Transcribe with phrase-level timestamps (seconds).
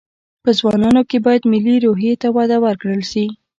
[0.43, 3.25] په ځوانانو کې باید ملي روحي ته وده ورکړل شي